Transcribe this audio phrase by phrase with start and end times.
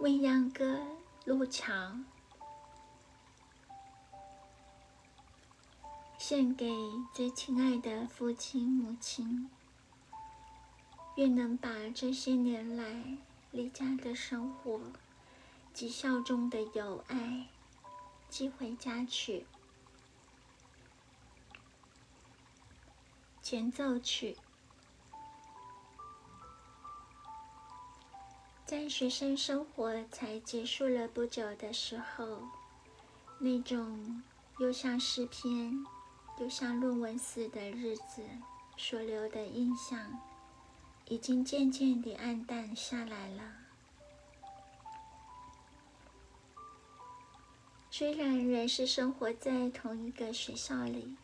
[0.00, 0.78] 未央歌，
[1.24, 1.98] 路桥，
[6.16, 6.72] 献给
[7.12, 9.50] 最亲爱的父亲母亲。
[11.16, 13.18] 愿能把这些年来
[13.50, 14.80] 离家的生活
[15.74, 17.48] 及孝中的友爱
[18.28, 19.46] 寄回家去。
[23.42, 24.36] 前奏曲。
[28.68, 32.42] 在学生生活才结束了不久的时候，
[33.38, 34.22] 那种
[34.58, 35.72] 又像诗篇
[36.38, 38.22] 又像论文似的日子
[38.76, 40.20] 所留的印象，
[41.06, 43.54] 已经渐渐地暗淡下来了。
[47.90, 51.16] 虽然仍是生活在同一个学校里，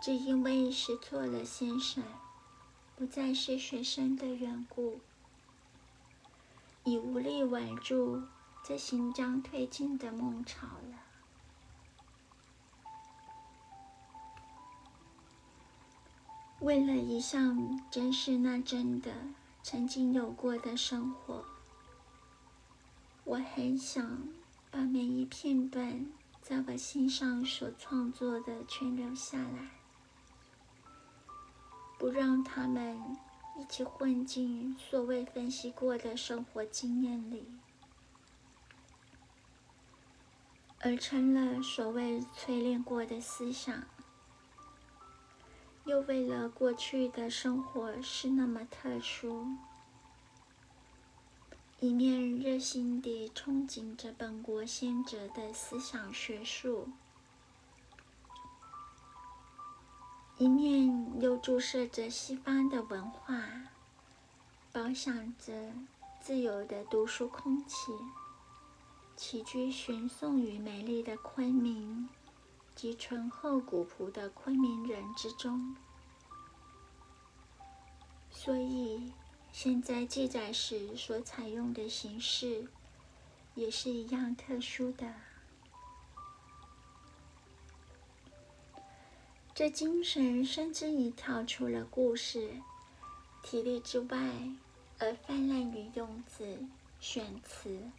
[0.00, 2.02] 只因为识错了先生，
[2.96, 4.98] 不再是学生的缘故。
[6.84, 8.22] 已无力挽住
[8.64, 10.98] 在新疆推进的梦潮了。
[16.60, 19.12] 为了一项真是那真的
[19.62, 21.44] 曾经有过的生活，
[23.24, 24.28] 我很想
[24.70, 26.06] 把每一片段
[26.42, 29.70] 在我心上所创作的全留下来，
[31.98, 33.16] 不让他们。
[33.60, 37.46] 一起混进所谓分析过的生活经验里，
[40.78, 43.84] 而成了所谓淬炼过的思想，
[45.84, 49.46] 又为了过去的生活是那么特殊，
[51.80, 56.88] 一面热心地憧憬着本国先哲的思想学术。
[60.40, 63.44] 一面又注射着西方的文化，
[64.72, 65.74] 饱享着
[66.18, 67.92] 自由的读书空气，
[69.14, 72.08] 起居寻颂于美丽的昆明
[72.74, 75.76] 及醇厚古朴的昆明人之中，
[78.30, 79.12] 所以
[79.52, 82.66] 现在记载时所采用的形式
[83.54, 85.14] 也是一样特殊的。
[89.60, 92.50] 这精神甚至已跳出了故事
[93.42, 94.18] 体力之外，
[94.98, 96.66] 而泛滥于用字、
[96.98, 97.90] 选词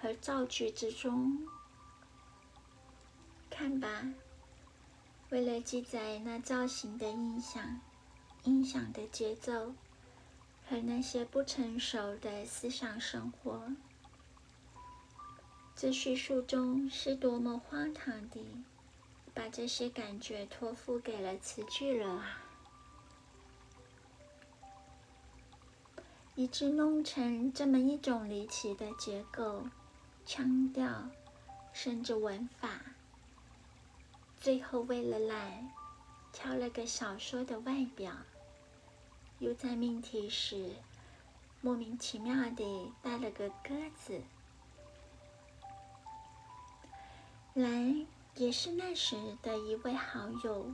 [0.00, 1.44] 和造句之中。
[3.50, 4.14] 看吧，
[5.30, 7.80] 为了记载那造型的印象、
[8.44, 9.74] 音响的节奏
[10.68, 13.72] 和那些不成熟的思想生活，
[15.74, 18.40] 这叙述中是多么荒唐的！
[19.38, 22.40] 把这些感觉托付给了词句了啊，
[26.34, 29.68] 以致弄成这么一种离奇的结构、
[30.26, 31.08] 腔调，
[31.72, 32.80] 甚至文法。
[34.40, 35.72] 最后为了懒，
[36.32, 38.12] 挑了个小说的外表，
[39.38, 40.72] 又在命题时
[41.60, 44.20] 莫名其妙地带了个鸽子，
[47.54, 48.04] 来。
[48.38, 50.72] 也是那时的一位好友，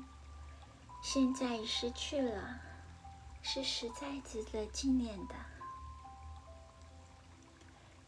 [1.02, 2.60] 现在已失去了，
[3.40, 5.34] 是实在值得纪念的。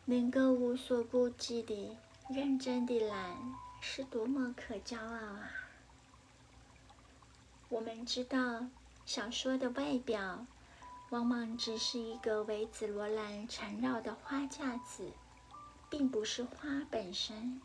[0.05, 1.97] 能够无所顾忌地
[2.29, 5.51] 认真地懒，是多么可骄傲啊！
[7.71, 8.67] 我们知道，
[9.07, 10.45] 小说的外表
[11.09, 15.13] 往往只是一个为紫罗兰缠绕的花架子，
[15.89, 17.63] 并不是花本身。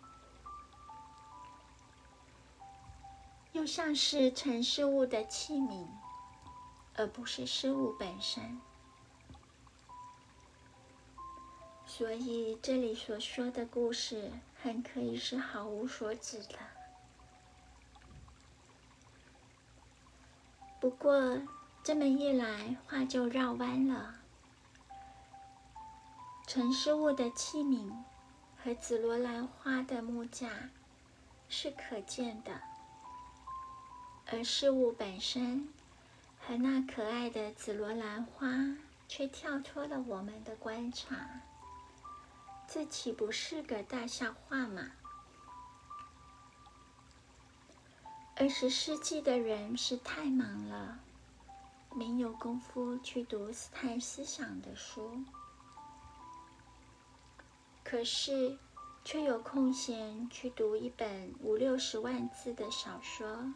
[3.53, 5.85] 又像是盛事物的器皿，
[6.95, 8.59] 而不是事物本身。
[11.85, 16.55] 所以这里所说的故事，很可以是毫无所指的。
[20.79, 21.41] 不过
[21.83, 24.15] 这么一来，话就绕弯了。
[26.47, 27.91] 盛事物的器皿
[28.63, 30.49] 和紫罗兰花的木架
[31.47, 32.70] 是可见的。
[34.33, 35.67] 而事物本身
[36.39, 41.41] 和那可爱的紫罗兰花，却跳脱了我们的观察。
[42.65, 44.91] 这岂不是个大笑话吗？
[48.37, 50.99] 二十世纪的人是太忙了，
[51.93, 55.25] 没有功夫去读斯泰思想的书，
[57.83, 58.57] 可是
[59.03, 63.51] 却有空闲去读一本五六十万字的小说。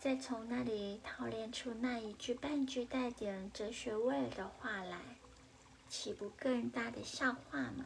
[0.00, 4.98] 再从那里套练出那一句半句带点哲学味的话来，
[5.90, 7.84] 岂不更大的笑话吗？